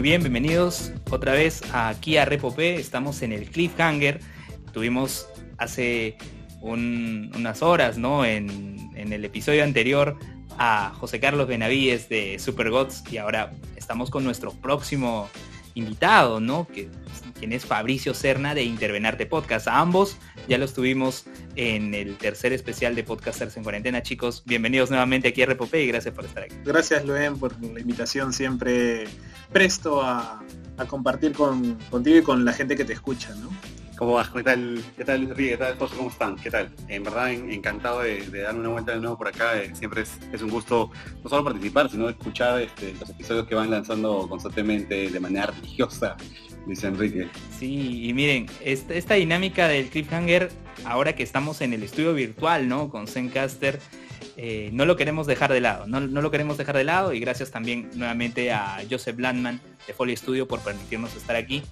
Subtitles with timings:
[0.00, 2.76] Muy bien, bienvenidos otra vez aquí a Repopé.
[2.76, 4.18] Estamos en el Cliffhanger.
[4.72, 6.16] Tuvimos hace
[6.62, 8.24] unas horas, ¿no?
[8.24, 10.16] En, el episodio anterior
[10.56, 15.28] a José Carlos Benavides de Supergods y ahora estamos con nuestro próximo
[15.74, 16.66] invitado, ¿no?
[16.66, 16.88] Que
[17.40, 19.66] quien es Fabricio Serna de Intervenarte Podcast.
[19.66, 21.24] A ambos ya los tuvimos
[21.56, 24.02] en el tercer especial de Podcasters en Cuarentena.
[24.02, 26.54] Chicos, bienvenidos nuevamente aquí a Repopé y gracias por estar aquí.
[26.66, 28.34] Gracias, Luen, por la invitación.
[28.34, 29.04] Siempre
[29.52, 30.44] presto a,
[30.86, 33.48] compartir con, contigo y con la gente que te escucha, ¿no?
[34.00, 34.30] ¿Cómo vas?
[34.30, 34.82] ¿Qué tal?
[34.96, 35.50] ¿Qué tal, Enrique?
[35.50, 36.36] ¿Qué tal, ¿Cómo están?
[36.36, 36.70] ¿Qué tal?
[36.88, 39.60] En verdad, encantado de, darme una vuelta de nuevo por acá.
[39.60, 40.90] Eh, siempre es, un gusto
[41.22, 46.16] no solo participar, sino escuchar este, los episodios que van lanzando constantemente de manera religiosa,
[46.66, 47.28] dice Enrique.
[47.58, 50.50] Sí, y miren, esta, dinámica del cliffhanger,
[50.84, 52.90] ahora que estamos en el estudio virtual, ¿no?
[52.90, 53.78] Con Zencaster,
[54.36, 57.20] eh, no lo queremos dejar de lado, no, no, lo queremos dejar de lado y
[57.20, 61.62] gracias también nuevamente a Joseph Landman de Foley Studio por permitirnos estar aquí.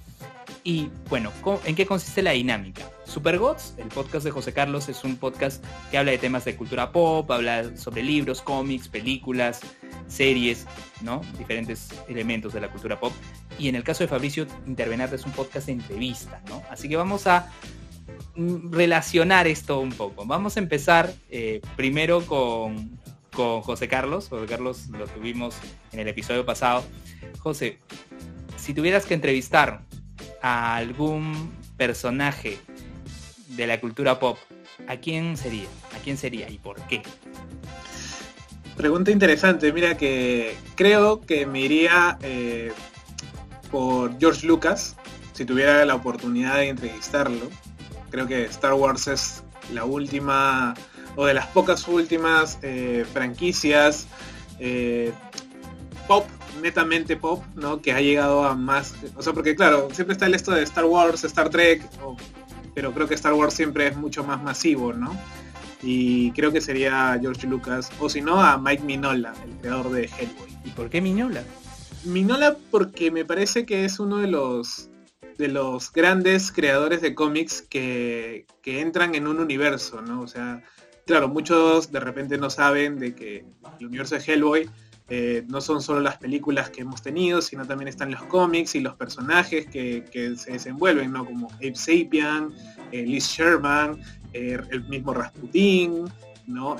[0.64, 1.33] Y bueno,
[1.64, 2.91] ¿en qué consiste la dinámica?
[3.05, 6.92] Supergods, el podcast de José Carlos, es un podcast que habla de temas de cultura
[6.92, 9.61] pop, habla sobre libros, cómics, películas,
[10.09, 10.67] series,
[11.00, 11.23] ¿no?
[11.39, 13.12] Diferentes elementos de la cultura pop.
[13.59, 16.62] Y en el caso de Fabricio, Intervenarte es un podcast de entrevista, ¿no?
[16.70, 17.50] Así que vamos a
[18.37, 20.27] mm, relacionar esto un poco.
[20.27, 22.98] Vamos a empezar eh, primero con,
[23.33, 24.28] con José Carlos.
[24.28, 25.56] José Carlos lo tuvimos
[25.93, 26.84] en el episodio pasado.
[27.39, 27.78] José,
[28.56, 29.88] si tuvieras que entrevistar
[30.42, 32.58] a algún personaje
[33.48, 34.39] de la cultura pop,
[34.86, 35.69] ¿a quién sería?
[35.97, 37.03] ¿A quién sería y por qué?
[38.77, 42.72] Pregunta interesante, mira que creo que me iría eh,
[43.70, 44.97] por George Lucas,
[45.33, 47.50] si tuviera la oportunidad de entrevistarlo.
[48.11, 50.75] Creo que Star Wars es la última,
[51.16, 54.06] o de las pocas últimas eh, franquicias
[54.61, 55.12] eh,
[56.06, 56.25] pop
[56.61, 57.81] netamente pop, ¿no?
[57.81, 60.84] Que ha llegado a más, o sea, porque claro, siempre está el esto de Star
[60.84, 61.82] Wars, Star Trek,
[62.75, 65.16] pero creo que Star Wars siempre es mucho más masivo, ¿no?
[65.82, 70.05] Y creo que sería George Lucas, o si no, a Mike Minola, el creador de
[70.05, 70.59] Hellboy.
[70.65, 71.43] ¿Y por qué Minola?
[72.05, 74.91] Minola porque me parece que es uno de los
[75.38, 80.21] de los grandes creadores de cómics que, que entran en un universo, ¿no?
[80.21, 80.65] O sea,
[81.06, 83.44] claro, muchos de repente no saben de que
[83.78, 84.69] el universo de Hellboy
[85.10, 88.80] eh, no son solo las películas que hemos tenido, sino también están los cómics y
[88.80, 90.04] los personajes que,
[90.36, 91.24] se desenvuelven, ¿no?
[91.24, 92.52] Como Abe Sapien,
[92.92, 93.98] eh, Liz Sherman,
[94.34, 96.04] eh, el mismo Rasputin,
[96.46, 96.76] ¿no?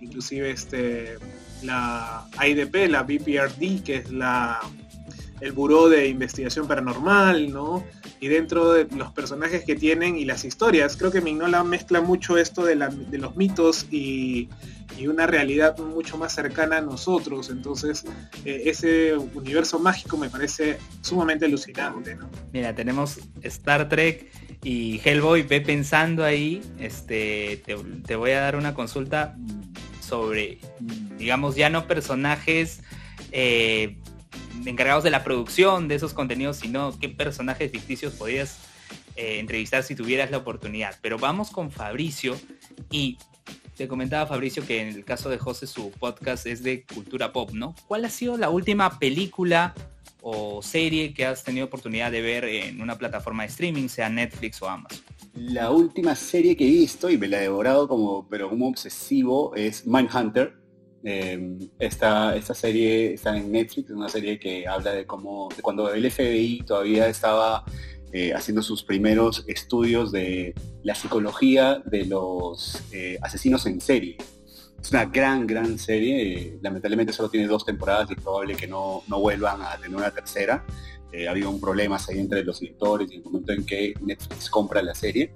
[0.00, 1.16] inclusive este,
[1.62, 4.60] la IDP, la BPRD, que es la
[5.40, 7.84] el Buró de Investigación Paranormal, ¿no?
[8.20, 12.36] Y dentro de los personajes que tienen y las historias, creo que Mignola mezcla mucho
[12.36, 14.48] esto de, los mitos y,
[14.98, 17.48] y una realidad mucho más cercana a nosotros.
[17.50, 18.04] Entonces,
[18.44, 22.18] eh, ese universo mágico me parece sumamente alucinante.
[22.52, 24.30] Mira, tenemos Star Trek
[24.62, 27.62] y Hellboy, ve pensando ahí, este,
[28.06, 29.36] te, voy a dar una consulta
[30.00, 30.58] sobre,
[31.16, 32.82] digamos, ya no personajes
[33.32, 33.96] eh,
[34.66, 38.58] encargados de la producción de esos contenidos, sino qué personajes ficticios podrías
[39.16, 40.96] eh, entrevistar si tuvieras la oportunidad.
[41.02, 42.36] Pero vamos con Fabricio
[42.90, 43.18] y
[43.76, 47.50] te comentaba Fabricio que en el caso de José su podcast es de cultura pop,
[47.52, 47.74] ¿no?
[47.88, 49.74] ¿Cuál ha sido la última película
[50.22, 54.60] o serie que has tenido oportunidad de ver en una plataforma de streaming, sea Netflix
[54.60, 55.00] o Amazon?
[55.34, 59.54] La última serie que he visto y me la he devorado como, pero como obsesivo
[59.54, 60.59] es Mindhunter.
[61.04, 65.92] Eh, esta, esta serie está en Netflix, es una serie que habla de cómo, cuando
[65.92, 67.64] el FBI todavía estaba
[68.12, 74.16] eh, haciendo sus primeros estudios de la psicología de los eh, asesinos en serie.
[74.80, 76.58] Es una gran, gran serie.
[76.62, 80.10] lamentablemente solo tiene dos temporadas y es probable que no, no vuelvan a tener una
[80.10, 80.64] tercera.
[81.12, 84.80] Eh, ha un problema ahí entre los directores y el momento en que Netflix compra
[84.82, 85.34] la serie.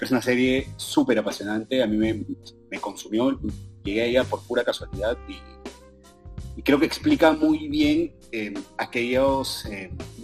[0.00, 1.82] Es una serie súper apasionante.
[1.82, 3.38] A mí me, consumió.
[3.84, 5.40] Llegué a ella por pura casualidad y,
[6.62, 8.12] creo que explica muy bien
[8.76, 9.64] aquellos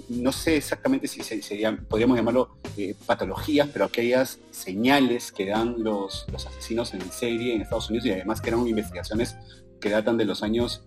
[0.08, 6.26] no sé exactamente si serían, podríamos llamarlo eh, patologías, pero aquellas señales que dan los,
[6.34, 9.36] asesinos en serie en Estados Unidos y además que eran investigaciones
[9.80, 10.82] que datan de los años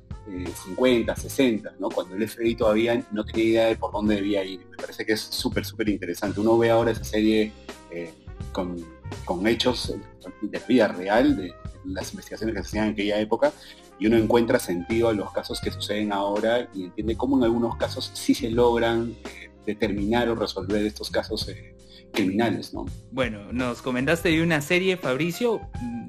[0.65, 1.89] 50, eh, 60, ¿no?
[1.89, 4.65] cuando el FBI todavía no tenía idea de por dónde debía ir.
[4.69, 6.39] Me parece que es súper, súper interesante.
[6.39, 7.51] Uno ve ahora esa serie
[7.91, 8.11] eh,
[8.51, 8.77] con,
[9.25, 9.93] con, hechos
[10.41, 11.53] de vida real, de
[11.85, 13.51] las investigaciones que se hacían en aquella época,
[13.99, 17.75] y uno encuentra sentido a los casos que suceden ahora y entiende cómo en algunos
[17.77, 21.75] casos sí se logran eh, determinar o resolver estos casos eh,
[22.11, 22.85] criminales, ¿no?
[23.11, 25.61] Bueno, nos comentaste de una serie, Fabricio,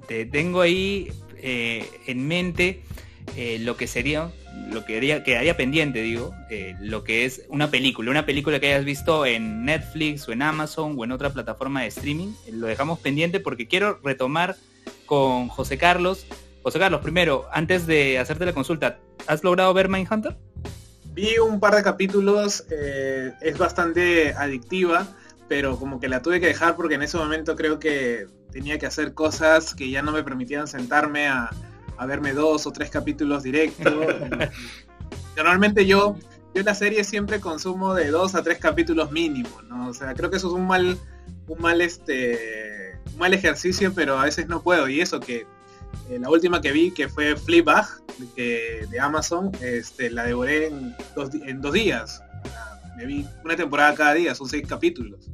[0.08, 2.82] te tengo ahí eh, en mente
[3.36, 4.30] eh, lo que sería,
[4.70, 8.68] lo que haría, quedaría pendiente, digo, eh, lo que es una película, una película que
[8.68, 12.34] hayas visto en Netflix o en Amazon o en otra plataforma de streaming.
[12.46, 14.56] Eh, lo dejamos pendiente porque quiero retomar
[15.06, 16.26] con José Carlos.
[16.62, 20.36] José Carlos, primero, antes de hacerte la consulta, ¿has logrado ver Mindhunter?
[21.14, 25.06] Vi un par de capítulos, es bastante adictiva,
[25.48, 28.86] pero como que la tuve que dejar porque en ese momento creo que tenía que
[28.86, 31.50] hacer cosas que ya no me permitían sentarme a,
[32.02, 33.92] a verme dos o tres capítulos directos.
[35.36, 36.16] Normalmente yo,
[36.54, 39.88] yo la serie siempre consumo de dos a tres capítulos mínimo, ¿no?
[39.88, 40.98] O sea, creo que eso es un mal,
[41.48, 44.88] un mal este, un mal ejercicio, pero a veces no puedo.
[44.88, 45.46] Y eso que
[46.10, 47.86] eh, la última que vi, que fue Fleabag,
[48.36, 52.22] de, de Amazon, este, la devoré en dos, en dos días.
[52.96, 55.30] Me vi una temporada cada día, son seis capítulos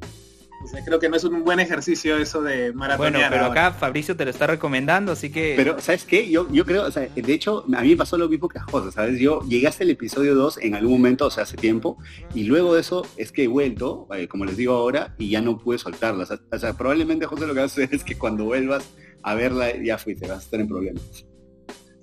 [0.85, 3.31] creo que no es un buen ejercicio eso de maratonear.
[3.31, 5.55] Bueno, pero acá Fabricio te lo está recomendando, así que...
[5.57, 6.29] Pero, ¿sabes qué?
[6.31, 8.63] Yo, yo creo, o sea, de hecho, a mí me pasó lo mismo que a
[8.63, 9.21] José, ¿sabes?
[9.21, 11.99] Yo llegué hasta el episodio 2 en algún momento, o sea, hace tiempo,
[12.35, 15.41] y luego de eso es que he vuelto, eh, como les digo ahora, y ya
[15.41, 16.27] no pude soltarla.
[16.51, 18.85] O sea, probablemente, José, lo que vas a hacer es que cuando vuelvas
[19.23, 21.03] a verla, ya fuiste, vas a estar en problemas.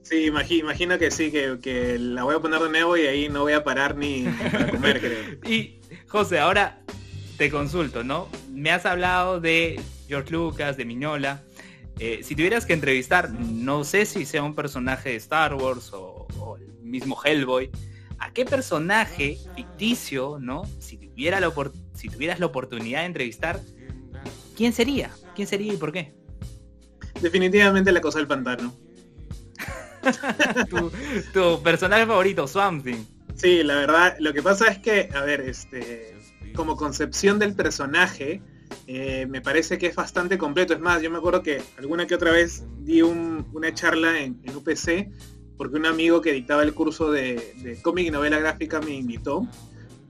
[0.01, 3.41] Sí, imagino, que sí, que, que, la voy a poner de nuevo y ahí no
[3.41, 5.39] voy a parar ni para comer, creo.
[5.51, 6.84] Y, José, ahora
[7.37, 8.27] te consulto, ¿no?
[8.51, 11.43] Me has hablado de George Lucas, de Miñola.
[11.99, 16.27] Eh, si tuvieras que entrevistar, no sé si sea un personaje de Star Wars o,
[16.59, 17.69] el mismo Hellboy,
[18.19, 20.63] ¿a qué personaje ficticio, ¿no?
[20.79, 21.51] Si, tuviera la
[21.93, 23.59] si tuvieras la oportunidad de entrevistar,
[24.55, 25.09] ¿quién sería?
[25.35, 26.13] ¿Quién sería y por qué?
[27.21, 28.73] Definitivamente la cosa del pantano.
[30.69, 30.91] tu,
[31.33, 33.05] tu, personaje favorito, Swamp Thing.
[33.35, 36.15] Sí, la verdad, lo que pasa es que, a ver, este,
[36.55, 38.41] como concepción del personaje,
[38.87, 40.73] eh, me parece que es bastante completo.
[40.73, 45.09] Es más, yo me acuerdo que alguna que otra vez di una charla en, UPC
[45.57, 49.47] porque un amigo que dictaba el curso de, cómic y novela gráfica me invitó.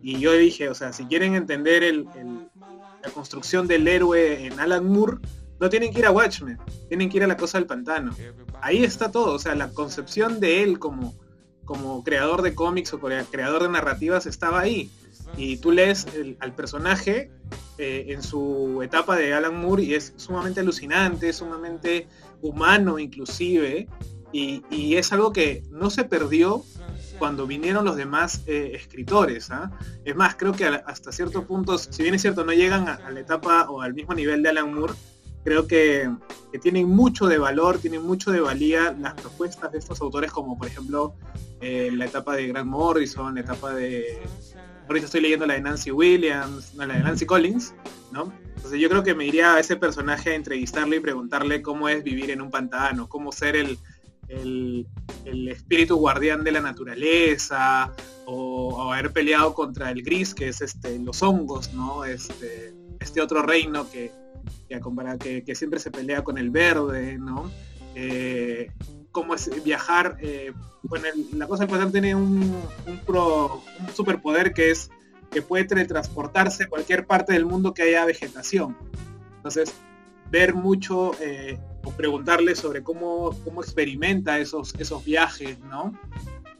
[0.01, 5.17] Y yo dije, o sea, si quieren entender la construcción del héroe en Alan Moore,
[5.59, 6.57] no tienen que ir a Watchmen,
[6.89, 8.15] tienen que ir a la cosa del pantano.
[8.61, 11.15] Ahí está todo, o sea, la concepción de él como,
[11.63, 14.91] como creador de cómics o creador de narrativas estaba ahí
[15.37, 16.07] y tú lees
[16.39, 17.31] al personaje
[17.77, 22.07] eh, en su etapa de Alan Moore y es sumamente alucinante, sumamente
[22.41, 23.87] humano inclusive,
[24.31, 26.63] y, es algo que no se perdió
[27.19, 29.49] cuando vinieron los demás eh, escritores.
[29.49, 29.71] ¿ah?
[30.03, 33.19] Es más, creo que hasta cierto punto, si bien es cierto, no llegan a, la
[33.19, 34.93] etapa o al mismo nivel de Alan Moore,
[35.45, 36.09] creo que,
[36.61, 40.67] tienen mucho de valor, tienen mucho de valía las propuestas de estos autores, como por
[40.67, 41.15] ejemplo
[41.59, 44.21] eh, la etapa de Grant Morrison, la etapa de
[44.87, 47.73] ahorita estoy leyendo la de Nancy Williams, no, la de Nancy Collins,
[48.11, 48.31] ¿no?
[48.55, 52.03] Entonces yo creo que me iría a ese personaje a entrevistarle y preguntarle cómo es
[52.03, 53.77] vivir en un pantano, cómo ser el,
[54.27, 54.87] el,
[55.49, 57.93] espíritu guardián de la naturaleza,
[58.25, 62.05] o, haber peleado contra el gris, que es este, los hongos, ¿no?
[62.05, 64.11] Este, este otro reino que,
[64.67, 67.51] que, que, siempre se pelea con el verde, ¿no?
[67.93, 68.71] Eh,
[69.15, 70.17] cómo es viajar.
[70.21, 70.51] Eh,
[70.83, 72.61] bueno, la cosa del poder tiene un,
[73.93, 74.91] superpoder que es
[75.31, 78.77] que puede teletransportarse a cualquier parte del mundo que haya vegetación.
[79.37, 79.73] Entonces,
[80.29, 85.97] ver mucho eh, o preguntarle sobre cómo, cómo experimenta esos, esos viajes, ¿no?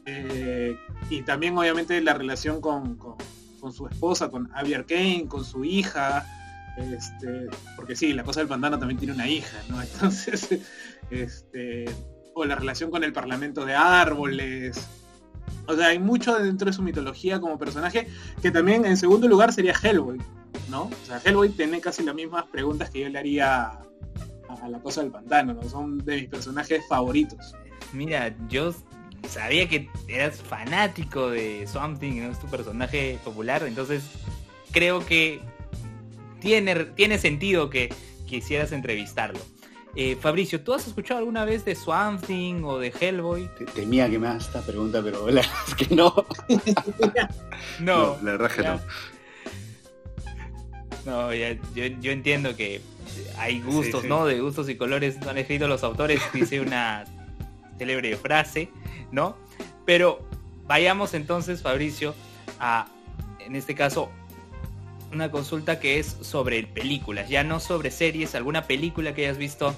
[0.06, 0.74] Eh,
[1.10, 2.98] y también obviamente la relación con,
[3.70, 6.24] su esposa, con Abby Kane, con su hija,
[6.78, 9.82] este, porque sí, la cosa del pantano también tiene una hija, ¿no?
[9.82, 10.48] Entonces,
[11.10, 11.84] este,
[12.36, 14.86] o la relación con el Parlamento de Árboles.
[15.66, 18.08] O sea, hay mucho dentro de su mitología como personaje,
[18.42, 20.18] que también en segundo lugar sería Hellboy,
[20.68, 20.82] ¿no?
[20.82, 23.80] O sea, Hellboy tiene casi las mismas preguntas que yo le haría
[24.48, 25.62] a, la cosa del pantano, ¿no?
[25.68, 27.54] Son de mis personajes favoritos.
[27.94, 28.74] Mira, yo
[29.26, 32.32] sabía que eras fanático de Swamp Thing, ¿no?
[32.32, 34.04] Es tu personaje popular, entonces
[34.72, 35.40] creo que
[36.40, 37.88] tiene, tiene sentido que
[38.26, 39.40] quisieras entrevistarlo.
[39.98, 43.48] Eh, Fabricio, ¿tú has escuchado alguna vez de Swamp Thing o de Hellboy?
[43.74, 46.26] Temía que me hagas esta pregunta, pero la verdad es que no.
[47.80, 48.80] no, la verdad que no.
[51.06, 52.82] No, yo, entiendo que
[53.38, 54.26] hay gustos, ¿no?
[54.26, 57.04] De gustos y colores han escrito los autores, dice una
[57.78, 58.68] célebre frase,
[59.12, 59.38] ¿no?
[59.86, 60.28] Pero
[60.66, 62.14] vayamos entonces, Fabricio,
[62.60, 62.86] a,
[63.38, 64.10] en este caso,
[65.12, 69.74] una consulta que es sobre películas, ya no sobre series, alguna película que hayas visto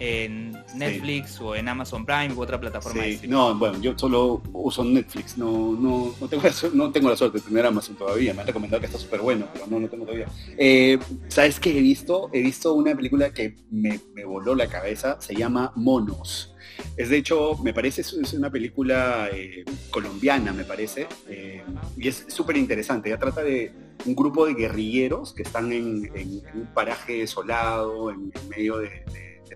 [0.00, 3.02] en Netflix o en Amazon Prime u otra plataforma.
[3.02, 3.20] Sí.
[3.26, 7.38] No, bueno, yo solo uso Netflix, no, no, no, tengo, la, no tengo la suerte
[7.38, 10.04] de tener Amazon todavía, me han recomendado que está súper bueno, pero no, no tengo
[10.04, 10.28] todavía.
[10.56, 12.30] Eh, ¿Sabes qué he visto?
[12.32, 16.54] He visto una película que me, me voló la cabeza, se llama Monos.
[16.96, 21.62] Es de hecho, me parece, es una película eh, colombiana, me parece, eh,
[21.96, 23.08] y es súper interesante.
[23.08, 23.72] Ya trata de
[24.04, 26.10] un grupo de guerrilleros que están en,
[26.54, 29.04] un paraje desolado, en, medio de,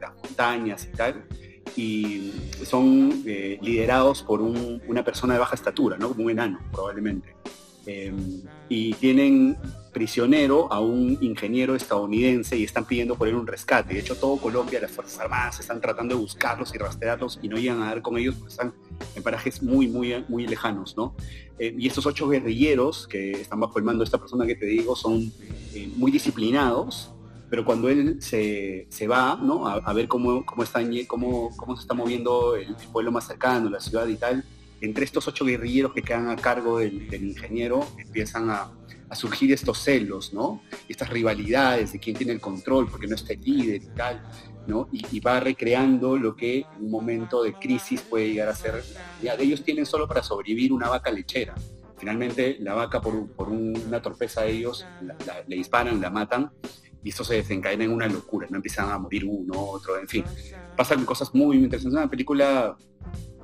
[0.01, 1.25] las montañas y tal,
[1.77, 2.33] y
[2.65, 6.09] son eh, liderados por un, una persona de baja estatura, ¿no?
[6.09, 7.37] Como un enano, probablemente.
[7.87, 8.13] Eh,
[8.69, 9.57] y tienen
[9.93, 13.95] prisionero a un ingeniero estadounidense y están pidiendo por él un rescate.
[13.95, 17.57] De hecho, todo Colombia, las Fuerzas Armadas, están tratando de buscarlos y rastrearlos y no
[17.59, 18.73] llegan a dar con ellos porque están
[19.15, 21.15] en parajes muy, muy, muy lejanos, ¿no?
[21.59, 24.67] Eh, y estos ocho guerrilleros que están bajo el mando de esta persona que te
[24.67, 25.31] digo son
[25.75, 27.13] eh, muy disciplinados,
[27.51, 29.67] pero cuando él se, se va, ¿no?
[29.69, 33.81] A, ver cómo, cómo, están, cómo, cómo se está moviendo el pueblo más cercano, la
[33.81, 34.43] ciudad y tal,
[34.83, 38.71] entre estos ocho guerrilleros que quedan a cargo del, ingeniero empiezan a,
[39.15, 40.63] surgir estos celos, ¿no?
[40.89, 44.23] Estas rivalidades de quién tiene el control, porque no está el líder y tal,
[44.67, 44.89] ¿no?
[44.91, 48.83] Y, va recreando lo que un momento de crisis puede llegar a ser.
[49.23, 51.55] Ya, ellos tienen solo para sobrevivir una vaca lechera.
[51.99, 54.87] Finalmente, la vaca, por, una torpeza de ellos,
[55.47, 56.51] le disparan, la matan,
[57.05, 60.25] y esto se desencadena en una locura, no empiezan a morir uno, otro, en fin.
[60.75, 61.93] Pasan cosas muy, interesantes.
[61.93, 62.79] Es una película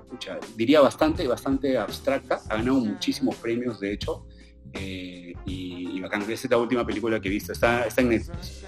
[0.08, 4.24] Escucha, diría bastante, bastante abstracta, ha ganado muchísimos premios de hecho,
[4.72, 8.64] eh, y, y bacán, es la última película que he visto, está, está en Netflix.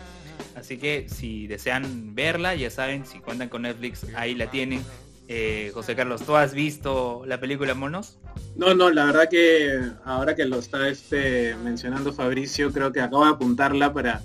[0.54, 4.82] Así que si desean verla, ya saben, si cuentan con Netflix, ahí la tienen.
[5.28, 8.18] Eh, José Carlos, ¿tú has visto la película Monos?
[8.56, 13.24] No, no, la verdad que ahora que lo está este, mencionando Fabricio, creo que acabo
[13.24, 14.22] de apuntarla para,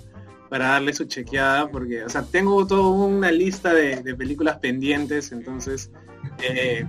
[0.50, 5.32] para darle su chequeada, porque, o sea, tengo toda una lista de, de películas pendientes,
[5.32, 5.90] entonces
[6.42, 6.84] eh,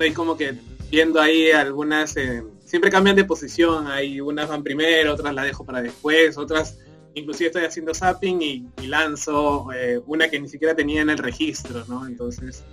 [0.00, 0.54] estoy como que
[0.90, 5.66] viendo ahí algunas, eh, siempre cambian de posición, hay unas van primero, otras las dejo
[5.66, 6.78] para después, otras
[7.14, 11.84] inclusive estoy haciendo zapping y, lanzo eh, una que ni siquiera tenía en el registro,
[11.86, 12.06] ¿no?
[12.06, 12.64] Entonces,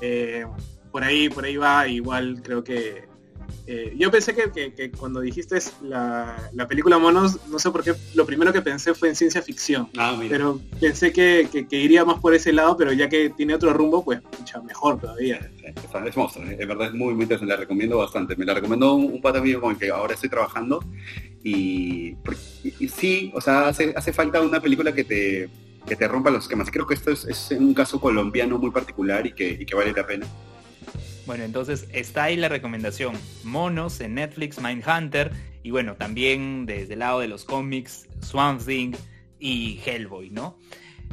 [0.00, 0.46] eh,
[0.92, 3.08] por ahí, por ahí va, igual creo que
[3.70, 7.84] eh, yo pensé que, que, que, cuando dijiste la, la, película Monos, no sé por
[7.84, 9.90] qué, lo primero que pensé fue en ciencia ficción.
[9.98, 13.74] Ah, pero pensé que, que, iría más por ese lado, pero ya que tiene otro
[13.74, 15.50] rumbo, pues mucha mejor todavía.
[16.06, 18.36] Es monstruo, es verdad, es muy, muy interesante, la recomiendo bastante.
[18.36, 20.82] Me la recomendó un, un pata mío con el que ahora estoy trabajando
[21.44, 22.16] y,
[22.64, 25.50] y, y sí, o sea, hace, hace falta una película que te,
[25.86, 26.70] que te rompa los esquemas.
[26.70, 29.92] Creo que esto es, es un caso colombiano muy particular y que, y que vale
[29.92, 30.26] la pena.
[31.28, 33.14] Bueno, entonces está ahí la recomendación.
[33.44, 35.30] Monos en Netflix, Mindhunter.
[35.62, 38.94] Y bueno, también desde el lado de los cómics, Swamp Thing
[39.38, 40.58] y Hellboy, ¿no?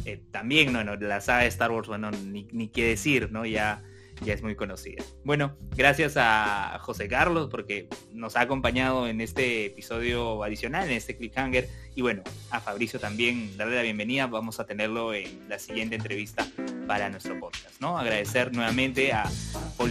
[0.05, 3.45] Eh, también, no, no, la saga de Star Wars, bueno, ni, ni qué decir, ¿no?
[3.45, 3.83] Ya
[4.23, 5.03] ya es muy conocida.
[5.23, 11.17] Bueno, gracias a José Carlos porque nos ha acompañado en este episodio adicional, en este
[11.17, 11.67] cliffhanger.
[11.95, 14.27] Y bueno, a Fabricio también darle la bienvenida.
[14.27, 16.47] Vamos a tenerlo en la siguiente entrevista
[16.87, 17.97] para nuestro podcast, ¿no?
[17.97, 19.29] Agradecer nuevamente a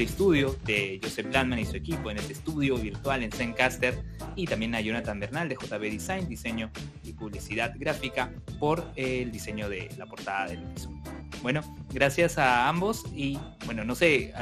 [0.01, 3.99] Studio de Joseph Landman y su equipo en este estudio virtual en Zencaster
[4.37, 6.71] y también a Jonathan Bernal de JB Design, diseño
[7.03, 11.03] y publicidad gráfica por el diseño de la portada del episodio.
[11.43, 11.61] Bueno,
[11.93, 14.33] gracias a ambos y bueno, no sé,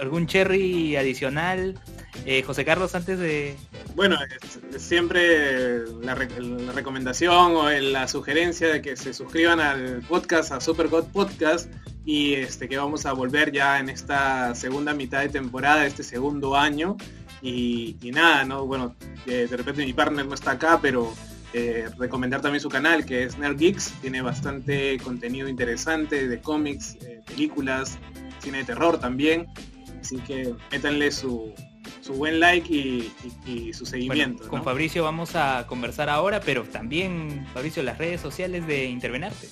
[0.00, 1.80] algún cherry adicional,
[2.26, 3.56] eh, José Carlos, antes de...
[3.96, 4.16] Bueno,
[4.76, 11.70] siempre la, recomendación o la sugerencia de que se suscriban al podcast, a Supergod Podcast,
[12.04, 16.56] y este que vamos a volver ya en esta segunda mitad de temporada, este segundo
[16.56, 16.96] año.
[17.40, 18.66] Y, nada, ¿no?
[18.66, 18.94] Bueno,
[19.26, 21.12] eh, de repente mi partner no está acá, pero
[21.52, 26.96] eh, recomendar también su canal que es Nerd Geeks, tiene bastante contenido interesante de cómics,
[27.02, 27.98] eh, películas,
[28.40, 29.46] cine de terror también,
[30.00, 31.52] así que métanle su,
[32.04, 33.10] su buen like y,
[33.46, 34.38] y, y su seguimiento.
[34.38, 34.64] Bueno, con ¿no?
[34.64, 39.48] Fabricio vamos a conversar ahora, pero también, Fabricio, las redes sociales de Intervenarte.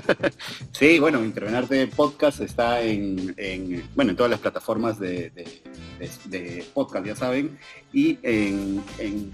[0.72, 5.62] sí, bueno, Intervenarte Podcast está en, en, bueno, en todas las plataformas de, de,
[5.98, 7.58] de, de podcast, ya saben,
[7.92, 9.30] y en, en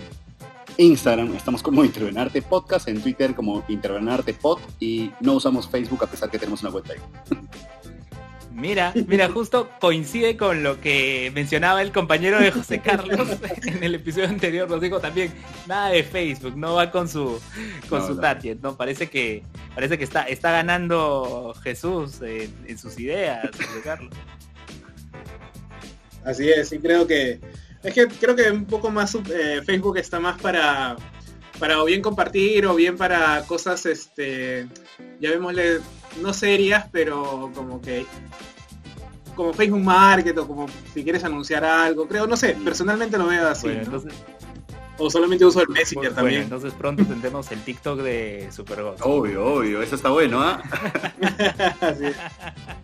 [0.79, 6.07] Instagram estamos como Intervenarte Podcast, en Twitter como Intervenarte Pod y no usamos Facebook a
[6.09, 7.01] pesar que tenemos una cuenta ahí.
[8.59, 13.29] Mira, mira, justo coincide con lo que mencionaba el compañero de José Carlos
[13.65, 14.69] en el episodio anterior.
[14.69, 15.33] Nos dijo también
[15.69, 17.41] nada de Facebook, no va con su
[17.89, 18.21] con no, su no.
[18.21, 18.77] target, ¿no?
[18.77, 19.45] Parece que
[19.77, 24.13] parece que está está ganando Jesús en, en sus ideas, José Carlos.
[26.25, 27.41] Así es, y creo que
[27.85, 30.97] es que creo que un poco más eh, Facebook está más para
[31.61, 34.67] para o bien compartir o bien para cosas este
[35.21, 35.79] ya vemosle
[36.21, 38.07] no serias, pero como que
[39.35, 43.49] como Facebook Market o como si quieres anunciar algo, creo, no sé, personalmente lo veo
[43.49, 43.69] así.
[44.99, 46.43] o solamente uso el Messenger también.
[46.43, 48.97] entonces pronto tendremos el TikTok de Supergod.
[49.03, 50.61] Obvio, obvio, eso está bueno, ¿ah?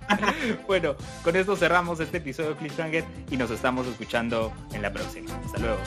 [0.68, 5.34] bueno, con esto cerramos este episodio de Cliffhanger y nos estamos escuchando en la próxima.
[5.44, 5.78] Hasta luego.